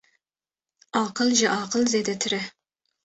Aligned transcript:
Aqil 1.01 1.29
ji 1.37 1.47
aqil 1.59 1.83
zêdetir 1.91 2.33
e 2.39 2.41